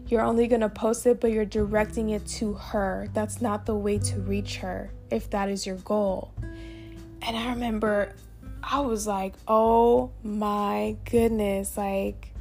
You're 0.08 0.22
only 0.22 0.46
going 0.46 0.60
to 0.60 0.68
post 0.68 1.04
it, 1.06 1.20
but 1.20 1.32
you're 1.32 1.44
directing 1.44 2.10
it 2.10 2.24
to 2.26 2.54
her. 2.54 3.08
That's 3.12 3.42
not 3.42 3.66
the 3.66 3.74
way 3.74 3.98
to 3.98 4.20
reach 4.20 4.58
her 4.58 4.92
if 5.10 5.28
that 5.30 5.48
is 5.48 5.66
your 5.66 5.76
goal. 5.76 6.32
And 7.22 7.36
I 7.36 7.50
remember 7.50 8.14
I 8.68 8.80
was 8.80 9.06
like, 9.06 9.34
oh 9.46 10.10
my 10.24 10.96
goodness, 11.08 11.76
like, 11.76 12.32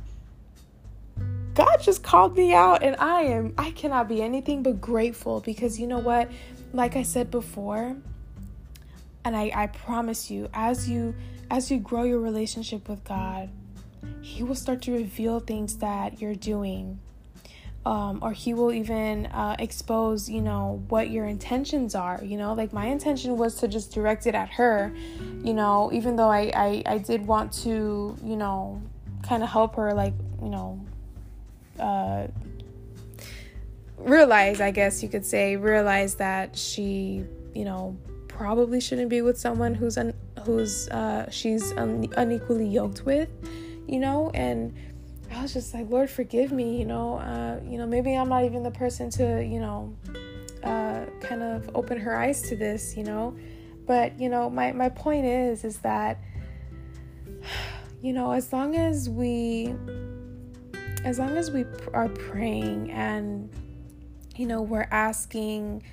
God 1.56 1.78
just 1.82 2.04
called 2.04 2.36
me 2.36 2.54
out, 2.54 2.84
and 2.84 2.98
I 3.00 3.22
am, 3.22 3.54
I 3.58 3.72
cannot 3.72 4.10
be 4.10 4.22
anything 4.22 4.62
but 4.62 4.82
grateful 4.82 5.40
because 5.40 5.80
you 5.80 5.88
know 5.88 6.00
what? 6.00 6.30
Like 6.74 6.98
I 6.98 7.04
said 7.04 7.32
before, 7.32 7.96
and 9.24 9.36
I, 9.38 9.52
I 9.56 9.68
promise 9.68 10.30
you, 10.30 10.50
as 10.54 10.90
you 10.90 11.16
as 11.50 11.72
you 11.72 11.78
grow 11.80 12.04
your 12.04 12.20
relationship 12.20 12.90
with 12.90 13.06
God, 13.06 13.50
He 14.22 14.44
will 14.44 14.56
start 14.56 14.82
to 14.84 14.92
reveal 14.92 15.40
things 15.40 15.78
that 15.78 16.22
you're 16.22 16.36
doing. 16.36 17.00
Um, 17.86 18.18
or 18.24 18.32
he 18.32 18.56
will 18.56 18.72
even 18.72 19.28
uh, 19.28 19.58
expose 19.60 20.28
you 20.28 20.42
know 20.42 20.84
what 20.90 21.12
your 21.12 21.26
intentions 21.26 21.94
are 21.94 22.20
you 22.24 22.36
know? 22.36 22.56
Like 22.56 22.74
my 22.74 22.88
intention 22.88 23.38
was 23.38 23.58
to 23.58 23.68
just 23.68 23.94
direct 23.94 24.26
it 24.26 24.34
at 24.34 24.50
her 24.50 24.92
you 25.44 25.54
know? 25.54 25.92
Even 25.94 26.16
though 26.16 26.32
i 26.32 26.52
i, 26.56 26.84
I 26.88 26.98
did 26.98 27.28
want 27.28 27.54
to 27.62 28.18
you 28.24 28.38
know 28.38 28.82
kind 29.22 29.44
of 29.44 29.50
help 29.50 29.76
her 29.76 29.94
like 29.94 30.16
you 30.42 30.50
know 30.50 30.84
uh, 31.80 32.28
realize 33.98 34.62
i 34.62 34.72
guess 34.72 35.02
you 35.02 35.10
could 35.10 35.26
say 35.26 35.56
realize 35.56 36.16
that 36.16 36.56
she 36.56 37.24
you 37.54 37.64
know 37.66 37.98
probably 38.28 38.82
shouldn't 38.82 39.10
be 39.10 39.22
with 39.22 39.38
someone 39.38 39.74
who's 39.74 39.98
un- 39.98 40.14
who's 40.44 40.90
uh, 40.90 41.30
she's 41.32 41.72
un- 41.74 42.08
unequally 42.18 42.68
yoked 42.68 43.06
with 43.06 43.30
you 43.88 44.00
know 44.00 44.30
and 44.34 44.74
I 45.36 45.42
was 45.42 45.54
just 45.54 45.74
like, 45.74 45.90
Lord, 45.90 46.10
forgive 46.10 46.52
me, 46.52 46.78
you 46.78 46.86
know, 46.86 47.18
uh, 47.18 47.60
you 47.68 47.78
know, 47.78 47.86
maybe 47.86 48.16
I'm 48.16 48.30
not 48.30 48.46
even 48.46 48.64
the 48.64 48.72
person 48.72 49.10
to, 49.12 49.44
you 49.44 49.60
know, 49.60 49.94
uh, 50.64 51.06
kind 51.20 51.44
of 51.44 51.70
open 51.76 52.00
her 52.00 52.16
eyes 52.16 52.42
to 52.44 52.56
this, 52.56 52.96
you 52.96 53.04
know. 53.04 53.36
But 53.86 54.20
you 54.20 54.30
know, 54.30 54.50
my 54.50 54.72
my 54.72 54.90
point 54.90 55.26
is, 55.26 55.64
is 55.64 55.80
that, 55.80 56.20
you 58.02 58.14
know, 58.14 58.32
as 58.32 58.52
long 58.54 58.76
as 58.76 59.10
we, 59.10 59.76
as 61.06 61.20
long 61.20 61.38
as 61.38 61.52
we 61.52 61.66
are 61.94 62.10
praying 62.10 62.92
and, 62.92 63.50
you 64.36 64.46
know, 64.46 64.62
we're 64.62 64.88
asking 64.92 65.84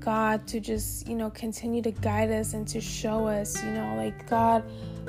God 0.00 0.46
to 0.48 0.60
just, 0.60 1.08
you 1.08 1.14
know, 1.14 1.30
continue 1.30 1.80
to 1.82 1.92
guide 1.92 2.30
us 2.30 2.52
and 2.52 2.68
to 2.68 2.80
show 2.80 3.26
us, 3.26 3.62
you 3.62 3.70
know, 3.70 3.94
like 3.96 4.28
God, 4.28 4.64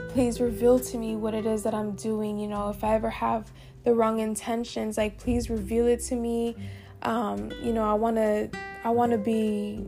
please 0.09 0.39
reveal 0.39 0.79
to 0.79 0.97
me 0.97 1.15
what 1.15 1.33
it 1.33 1.45
is 1.45 1.63
that 1.63 1.73
I'm 1.73 1.91
doing, 1.95 2.37
you 2.37 2.47
know, 2.47 2.69
if 2.69 2.83
I 2.83 2.93
ever 2.95 3.09
have 3.09 3.51
the 3.83 3.93
wrong 3.93 4.19
intentions 4.19 4.97
like 4.97 5.17
please 5.17 5.49
reveal 5.49 5.87
it 5.87 6.01
to 6.05 6.15
me. 6.15 6.55
Um, 7.03 7.51
you 7.61 7.73
know 7.73 7.87
i 7.89 7.93
want 7.93 8.15
to 8.15 8.49
i 8.83 8.89
want 8.89 9.11
to 9.11 9.19
be 9.19 9.85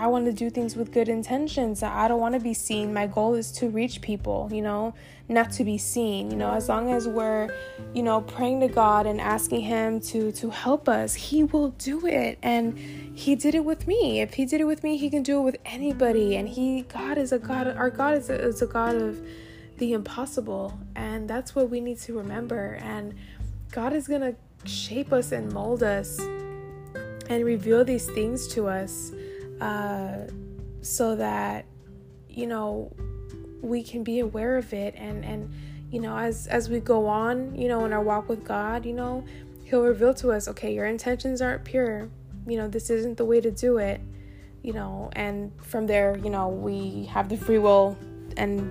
i 0.00 0.06
want 0.06 0.24
to 0.24 0.32
do 0.32 0.48
things 0.48 0.74
with 0.76 0.92
good 0.92 1.10
intentions. 1.10 1.82
I 1.82 2.08
don't 2.08 2.20
want 2.20 2.34
to 2.34 2.40
be 2.40 2.54
seen. 2.54 2.94
My 2.94 3.06
goal 3.06 3.34
is 3.34 3.52
to 3.52 3.68
reach 3.68 4.00
people 4.00 4.48
you 4.50 4.62
know 4.62 4.94
not 5.28 5.52
to 5.52 5.62
be 5.62 5.78
seen 5.78 6.30
you 6.30 6.36
know 6.36 6.52
as 6.52 6.68
long 6.68 6.90
as 6.90 7.06
we're 7.06 7.54
you 7.94 8.02
know 8.02 8.20
praying 8.22 8.60
to 8.60 8.68
god 8.68 9.06
and 9.06 9.20
asking 9.20 9.60
him 9.60 10.00
to 10.00 10.32
to 10.32 10.50
help 10.50 10.88
us 10.88 11.14
he 11.14 11.44
will 11.44 11.70
do 11.90 12.06
it. 12.06 12.38
And 12.42 12.78
he 13.14 13.34
did 13.34 13.54
it 13.54 13.64
with 13.64 13.86
me. 13.86 14.20
If 14.22 14.34
he 14.34 14.46
did 14.46 14.60
it 14.62 14.64
with 14.72 14.82
me 14.82 14.96
he 14.96 15.10
can 15.10 15.22
do 15.22 15.38
it 15.40 15.42
with 15.42 15.58
anybody. 15.66 16.34
And 16.36 16.48
he 16.48 16.82
god 16.82 17.18
is 17.18 17.30
a 17.32 17.38
god 17.38 17.68
our 17.68 17.90
god 17.90 18.14
is 18.14 18.30
a, 18.30 18.40
is 18.40 18.62
a 18.62 18.66
god 18.66 18.96
of 18.96 19.20
the 19.76 19.92
impossible. 19.92 20.78
And 20.96 21.28
that's 21.28 21.54
what 21.54 21.68
we 21.68 21.80
need 21.80 21.98
to 22.00 22.16
remember. 22.16 22.78
And 22.82 23.14
God 23.70 23.92
is 23.92 24.08
going 24.08 24.22
to 24.22 24.34
shape 24.68 25.12
us 25.12 25.30
and 25.32 25.52
mold 25.52 25.82
us 25.82 26.18
and 27.30 27.44
reveal 27.44 27.84
these 27.84 28.06
things 28.06 28.48
to 28.48 28.66
us 28.66 29.12
uh, 29.60 30.26
so 30.80 31.16
that, 31.16 31.66
you 32.28 32.46
know, 32.46 32.92
we 33.60 33.82
can 33.82 34.02
be 34.02 34.20
aware 34.20 34.56
of 34.56 34.72
it. 34.72 34.94
And, 34.96 35.24
and, 35.24 35.52
you 35.90 36.00
know, 36.00 36.16
as, 36.16 36.46
as 36.46 36.68
we 36.68 36.80
go 36.80 37.06
on, 37.06 37.54
you 37.54 37.68
know, 37.68 37.84
in 37.84 37.92
our 37.92 38.02
walk 38.02 38.28
with 38.28 38.44
God, 38.44 38.86
you 38.86 38.94
know, 38.94 39.24
He'll 39.64 39.82
reveal 39.82 40.14
to 40.14 40.32
us, 40.32 40.48
okay, 40.48 40.74
your 40.74 40.86
intentions 40.86 41.40
aren't 41.40 41.64
pure. 41.64 42.08
You 42.46 42.56
know, 42.56 42.66
this 42.66 42.90
isn't 42.90 43.16
the 43.16 43.24
way 43.24 43.40
to 43.40 43.50
do 43.50 43.78
it 43.78 44.00
you 44.62 44.72
know 44.72 45.10
and 45.12 45.52
from 45.62 45.86
there 45.86 46.16
you 46.18 46.30
know 46.30 46.48
we 46.48 47.04
have 47.06 47.28
the 47.28 47.36
free 47.36 47.58
will 47.58 47.96
and 48.36 48.70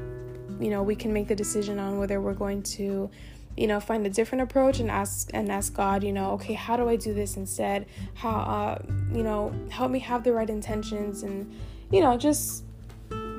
you 0.62 0.70
know 0.70 0.84
we 0.84 0.96
can 0.96 1.12
make 1.12 1.28
the 1.28 1.36
decision 1.36 1.80
on 1.80 1.98
whether 1.98 2.22
we're 2.22 2.34
going 2.34 2.62
to 2.62 3.10
you 3.58 3.68
know 3.68 3.80
find 3.80 4.06
a 4.06 4.10
different 4.10 4.42
approach 4.42 4.80
and 4.80 4.90
ask 4.90 5.30
and 5.34 5.52
ask 5.52 5.74
god 5.74 6.04
you 6.04 6.14
know 6.14 6.32
okay 6.32 6.54
how 6.54 6.78
do 6.78 6.88
i 6.88 6.96
do 6.96 7.14
this 7.14 7.38
instead? 7.38 7.86
How 8.14 8.30
uh 8.30 8.82
you 9.14 9.24
know 9.24 9.54
help 9.70 9.92
me 9.92 10.00
have 10.00 10.24
the 10.24 10.34
right 10.34 10.50
intentions 10.50 11.24
and 11.24 11.52
you 11.92 12.02
know 12.02 12.18
just 12.18 12.64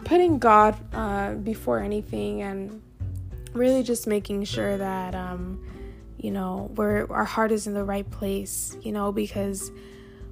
putting 0.04 0.38
god 0.38 0.76
uh 0.94 1.34
before 1.34 1.80
anything 1.80 2.42
and 2.42 2.82
really 3.52 3.82
just 3.82 4.06
making 4.06 4.44
sure 4.44 4.76
that 4.76 5.14
um 5.14 5.64
you 6.18 6.30
know 6.30 6.70
where 6.74 7.10
our 7.12 7.24
heart 7.24 7.50
is 7.52 7.66
in 7.66 7.74
the 7.74 7.84
right 7.84 8.08
place 8.10 8.76
you 8.82 8.92
know 8.92 9.10
because 9.12 9.70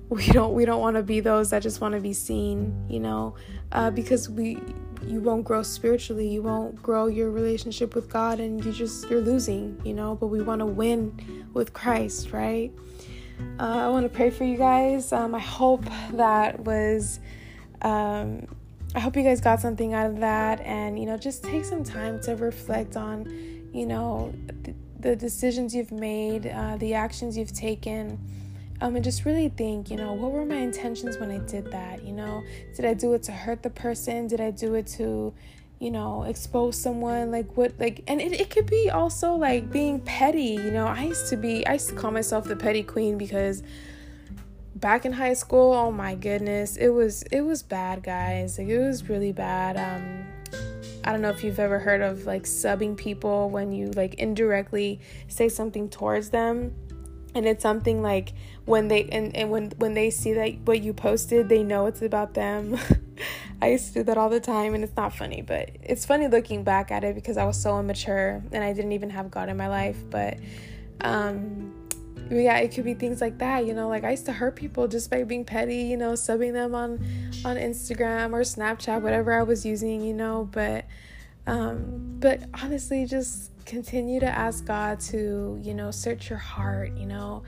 we 0.09 0.27
don't 0.29 0.55
we 0.55 0.65
don't 0.65 0.81
want 0.81 0.97
to 0.97 1.03
be 1.03 1.21
those 1.21 1.51
that 1.51 1.63
just 1.63 1.81
want 1.81 1.95
to 1.95 2.01
be 2.01 2.13
seen 2.13 2.87
you 2.89 3.01
know 3.01 3.35
uh, 3.73 3.91
because 3.91 4.29
we 4.29 4.59
you 5.07 5.21
won't 5.21 5.45
grow 5.45 5.62
spiritually 5.62 6.28
you 6.28 6.43
won't 6.43 6.81
grow 6.83 7.07
your 7.07 7.31
relationship 7.31 7.95
with 7.95 8.09
god 8.11 8.40
and 8.40 8.64
you 8.64 8.73
just 8.73 9.09
you're 9.09 9.21
losing 9.21 9.81
you 9.85 9.95
know? 9.95 10.14
But 10.14 10.28
we 10.28 10.43
want 10.43 10.61
to 10.61 10.67
win 10.67 11.47
with 11.55 11.73
christ 11.73 12.33
right? 12.33 12.73
Uh, 13.59 13.62
i 13.62 13.88
want 13.88 14.05
to 14.05 14.09
pray 14.09 14.31
for 14.31 14.45
you 14.45 14.57
guys. 14.57 15.12
Um, 15.12 15.35
i 15.35 15.40
hope 15.40 15.85
that 16.12 16.61
was 16.61 17.21
um, 17.83 18.47
i 18.95 19.00
hope 19.00 19.17
you 19.17 19.23
guys 19.23 19.40
got 19.40 19.61
something 19.61 19.95
out 19.95 20.11
of 20.11 20.21
that 20.21 20.61
and 20.61 20.99
you 20.99 21.07
know 21.07 21.17
just 21.17 21.45
take 21.45 21.64
some 21.64 21.85
time 21.85 22.21
to 22.23 22.37
reflect 22.37 22.97
on 22.97 23.26
you 23.73 23.87
know 23.87 24.33
the, 24.62 24.75
the 25.00 25.17
decisions 25.17 25.75
you've 25.75 25.93
made 25.93 26.47
uh, 26.47 26.76
the 26.78 26.95
actions 26.95 27.37
you've 27.37 27.52
taken 27.52 28.19
um, 28.81 28.95
and 28.95 29.05
just 29.05 29.25
really 29.25 29.49
think, 29.49 29.91
you 29.91 29.97
know, 29.97 30.13
what 30.13 30.31
were 30.31 30.45
my 30.45 30.57
intentions 30.57 31.19
when 31.19 31.31
I 31.31 31.39
did 31.39 31.71
that? 31.73 32.05
You 32.05 32.13
know, 32.13 32.45
did 32.77 32.85
I 32.85 32.95
do 32.95 33.13
it 33.15 33.23
to 33.25 33.33
hurt 33.33 33.63
the 33.63 33.71
person? 33.71 34.29
Did 34.29 34.41
I 34.41 34.53
do 34.53 34.75
it 34.75 34.87
to, 34.99 35.35
you 35.81 35.91
know, 35.91 36.23
expose 36.23 36.81
someone? 36.81 37.33
Like, 37.33 37.57
what, 37.57 37.75
like, 37.81 38.05
and 38.07 38.21
it, 38.21 38.33
it 38.33 38.51
could 38.51 38.67
be 38.67 38.89
also 38.89 39.35
like 39.35 39.73
being 39.73 40.01
petty. 40.01 40.55
You 40.55 40.71
know, 40.71 40.87
I 40.87 41.05
used 41.05 41.29
to 41.31 41.37
be, 41.37 41.67
I 41.67 41.75
used 41.75 41.89
to 41.89 41.95
call 41.97 42.13
myself 42.13 42.45
the 42.45 42.55
petty 42.55 42.85
queen 42.85 43.19
because 43.19 43.65
back 44.77 45.05
in 45.05 45.13
high 45.13 45.35
school, 45.35 45.73
oh 45.73 45.91
my 45.91 46.15
goodness, 46.15 46.77
it 46.77 46.91
was, 46.91 47.25
it 47.25 47.41
was 47.41 47.65
bad, 47.65 48.05
guys. 48.05 48.59
Like, 48.59 48.69
it 48.69 48.79
was 48.79 49.09
really 49.09 49.33
bad. 49.33 49.77
Um, 49.77 50.25
I 51.03 51.11
don't 51.11 51.21
know 51.21 51.31
if 51.31 51.43
you've 51.43 51.59
ever 51.59 51.81
heard 51.81 52.01
of 52.01 52.27
like 52.27 52.43
subbing 52.45 52.97
people 52.97 53.51
when 53.51 53.73
you 53.73 53.91
like 53.93 54.15
indirectly 54.15 55.01
say 55.27 55.49
something 55.49 55.89
towards 55.89 56.31
them 56.31 56.75
and 57.38 57.47
it's 57.47 57.62
something 57.62 58.02
like 58.02 58.33
when 58.64 58.88
they 58.88 59.04
and, 59.04 59.35
and 59.35 59.50
when 59.50 59.71
when 59.78 59.95
they 59.95 60.11
see 60.11 60.35
that 60.35 60.59
what 60.64 60.83
you 60.83 60.92
posted 60.92 61.49
they 61.49 61.62
know 61.62 61.87
it's 61.87 62.02
about 62.02 62.35
them. 62.35 62.78
I 63.62 63.71
used 63.71 63.88
to 63.88 63.95
do 63.95 64.02
that 64.04 64.16
all 64.16 64.28
the 64.28 64.40
time 64.40 64.75
and 64.75 64.85
it's 64.85 64.97
not 64.97 65.14
funny 65.14 65.42
but 65.42 65.71
it's 65.83 66.04
funny 66.04 66.28
looking 66.28 66.62
back 66.62 66.92
at 66.92 67.02
it 67.02 67.16
because 67.16 67.37
i 67.37 67.45
was 67.45 67.61
so 67.61 67.80
immature 67.80 68.40
and 68.52 68.62
i 68.62 68.73
didn't 68.73 68.92
even 68.92 69.11
have 69.11 69.33
god 69.33 69.49
in 69.49 69.57
my 69.57 69.66
life 69.66 69.99
but 70.11 70.38
um 71.00 71.75
yeah 72.30 72.59
it 72.59 72.73
could 72.73 72.85
be 72.85 72.95
things 72.95 73.21
like 73.21 73.38
that 73.38 73.66
you 73.66 73.75
know 73.75 73.88
like 73.88 74.04
i 74.04 74.12
used 74.12 74.26
to 74.26 74.33
hurt 74.33 74.54
people 74.54 74.87
just 74.87 75.11
by 75.11 75.25
being 75.25 75.45
petty 75.45 75.83
you 75.83 75.97
know 75.97 76.12
subbing 76.12 76.52
them 76.52 76.73
on 76.73 76.92
on 77.45 77.57
instagram 77.57 78.33
or 78.33 78.42
snapchat 78.42 79.02
whatever 79.02 79.33
i 79.33 79.42
was 79.42 79.66
using 79.66 80.02
you 80.02 80.14
know 80.14 80.49
but 80.52 80.85
Um, 81.49 82.19
but 82.21 82.43
honestly, 82.62 83.07
just 83.07 83.50
continue 83.64 84.21
to 84.21 84.26
ask 84.26 84.67
God 84.67 85.00
to, 85.00 85.59
you 85.62 85.73
know, 85.73 85.90
search 85.90 86.28
your 86.28 86.38
heart, 86.38 86.93
you 86.97 87.07
know, 87.07 87.43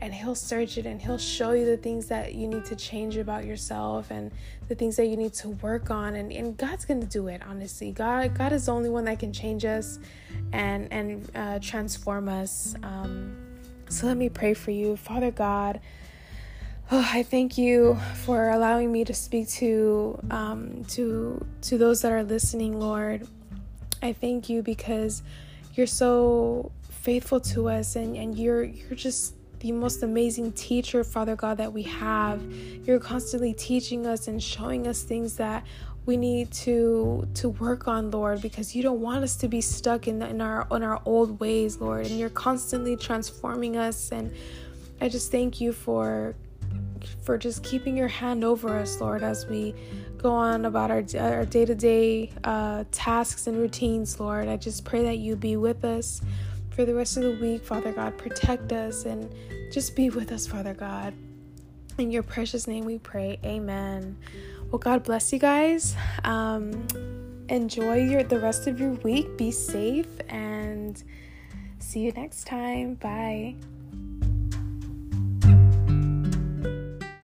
and 0.00 0.12
He'll 0.14 0.34
search 0.34 0.78
it 0.78 0.86
and 0.86 1.00
He'll 1.00 1.18
show 1.18 1.52
you 1.52 1.66
the 1.66 1.76
things 1.76 2.06
that 2.06 2.34
you 2.34 2.48
need 2.48 2.64
to 2.64 2.76
change 2.76 3.18
about 3.18 3.44
yourself 3.44 4.10
and 4.10 4.32
the 4.68 4.74
things 4.74 4.96
that 4.96 5.06
you 5.06 5.16
need 5.16 5.34
to 5.34 5.50
work 5.50 5.90
on. 5.90 6.14
And, 6.14 6.32
and 6.32 6.56
God's 6.56 6.86
gonna 6.86 7.04
do 7.04 7.28
it, 7.28 7.42
honestly. 7.46 7.92
God 7.92 8.36
God 8.36 8.52
is 8.52 8.66
the 8.66 8.72
only 8.72 8.88
one 8.88 9.04
that 9.04 9.18
can 9.18 9.32
change 9.32 9.66
us 9.66 9.98
and 10.52 10.90
and 10.90 11.30
uh, 11.34 11.58
transform 11.60 12.28
us. 12.28 12.74
Um, 12.82 13.36
so 13.90 14.06
let 14.06 14.16
me 14.16 14.30
pray 14.30 14.54
for 14.54 14.70
you, 14.70 14.96
Father 14.96 15.30
God. 15.30 15.80
Oh, 16.90 17.06
I 17.12 17.22
thank 17.22 17.58
you 17.58 17.98
for 18.24 18.50
allowing 18.50 18.90
me 18.90 19.04
to 19.04 19.14
speak 19.14 19.48
to 19.50 20.18
um, 20.30 20.84
to 20.88 21.44
to 21.62 21.76
those 21.76 22.00
that 22.00 22.12
are 22.12 22.24
listening, 22.24 22.80
Lord. 22.80 23.28
I 24.02 24.12
thank 24.12 24.48
you 24.48 24.62
because 24.62 25.22
you're 25.74 25.86
so 25.86 26.72
faithful 26.90 27.40
to 27.40 27.68
us 27.68 27.96
and, 27.96 28.16
and 28.16 28.36
you're 28.36 28.64
you're 28.64 28.96
just 28.96 29.34
the 29.60 29.70
most 29.70 30.02
amazing 30.02 30.52
teacher, 30.52 31.04
Father 31.04 31.36
God, 31.36 31.58
that 31.58 31.72
we 31.72 31.84
have. 31.84 32.42
You're 32.84 32.98
constantly 32.98 33.54
teaching 33.54 34.08
us 34.08 34.26
and 34.26 34.42
showing 34.42 34.88
us 34.88 35.04
things 35.04 35.36
that 35.36 35.64
we 36.04 36.16
need 36.16 36.50
to 36.50 37.28
to 37.34 37.48
work 37.48 37.86
on, 37.86 38.10
Lord, 38.10 38.42
because 38.42 38.74
you 38.74 38.82
don't 38.82 39.00
want 39.00 39.22
us 39.22 39.36
to 39.36 39.48
be 39.48 39.60
stuck 39.60 40.08
in, 40.08 40.18
the, 40.18 40.28
in 40.28 40.40
our 40.40 40.66
in 40.72 40.82
our 40.82 41.00
old 41.04 41.38
ways, 41.38 41.80
Lord. 41.80 42.06
And 42.06 42.18
you're 42.18 42.28
constantly 42.28 42.96
transforming 42.96 43.76
us. 43.76 44.10
And 44.10 44.34
I 45.00 45.08
just 45.08 45.30
thank 45.30 45.60
you 45.60 45.72
for 45.72 46.34
for 47.22 47.38
just 47.38 47.62
keeping 47.62 47.96
your 47.96 48.08
hand 48.08 48.44
over 48.44 48.76
us, 48.78 49.00
Lord, 49.00 49.22
as 49.22 49.46
we 49.46 49.74
go 50.18 50.32
on 50.32 50.64
about 50.64 50.90
our 50.90 51.04
our 51.18 51.44
day 51.44 51.64
to 51.64 51.74
day 51.74 52.32
tasks 52.90 53.46
and 53.46 53.58
routines, 53.58 54.20
Lord. 54.20 54.48
I 54.48 54.56
just 54.56 54.84
pray 54.84 55.02
that 55.04 55.18
you 55.18 55.36
be 55.36 55.56
with 55.56 55.84
us 55.84 56.20
for 56.70 56.84
the 56.84 56.94
rest 56.94 57.16
of 57.16 57.22
the 57.22 57.38
week, 57.40 57.64
Father 57.64 57.92
God. 57.92 58.16
Protect 58.16 58.72
us 58.72 59.04
and 59.04 59.32
just 59.72 59.94
be 59.96 60.10
with 60.10 60.32
us, 60.32 60.46
Father 60.46 60.74
God. 60.74 61.14
In 61.98 62.10
your 62.10 62.22
precious 62.22 62.66
name 62.66 62.84
we 62.84 62.98
pray. 62.98 63.38
Amen. 63.44 64.16
Well, 64.70 64.78
God 64.78 65.04
bless 65.04 65.32
you 65.32 65.38
guys. 65.38 65.94
Um, 66.24 66.86
enjoy 67.48 68.04
your 68.04 68.22
the 68.22 68.38
rest 68.38 68.66
of 68.66 68.80
your 68.80 68.92
week. 68.92 69.36
Be 69.36 69.50
safe 69.50 70.08
and 70.28 71.02
see 71.78 72.00
you 72.00 72.12
next 72.12 72.46
time. 72.46 72.94
Bye. 72.94 73.56